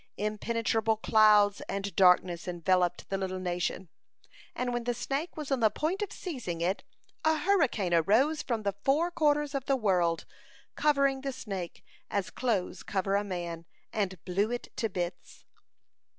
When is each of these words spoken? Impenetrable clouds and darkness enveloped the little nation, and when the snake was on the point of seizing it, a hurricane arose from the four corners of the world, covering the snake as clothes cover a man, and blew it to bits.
Impenetrable 0.17 0.97
clouds 0.97 1.61
and 1.69 1.95
darkness 1.95 2.47
enveloped 2.47 3.07
the 3.09 3.19
little 3.19 3.37
nation, 3.37 3.87
and 4.55 4.73
when 4.73 4.85
the 4.85 4.95
snake 4.95 5.37
was 5.37 5.51
on 5.51 5.59
the 5.59 5.69
point 5.69 6.01
of 6.01 6.11
seizing 6.11 6.59
it, 6.59 6.83
a 7.23 7.37
hurricane 7.37 7.93
arose 7.93 8.41
from 8.41 8.63
the 8.63 8.73
four 8.83 9.11
corners 9.11 9.53
of 9.53 9.65
the 9.65 9.75
world, 9.77 10.25
covering 10.73 11.21
the 11.21 11.31
snake 11.31 11.83
as 12.09 12.31
clothes 12.31 12.81
cover 12.81 13.15
a 13.15 13.23
man, 13.23 13.67
and 13.93 14.17
blew 14.25 14.49
it 14.49 14.75
to 14.75 14.89
bits. 14.89 15.45